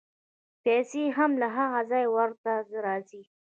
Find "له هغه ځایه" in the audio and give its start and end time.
1.41-2.09